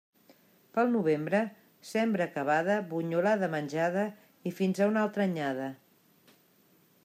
[0.77, 1.41] Pel novembre,
[1.89, 4.09] sembra acabada, bunyolada menjada
[4.53, 5.69] i fins a una altra anyada.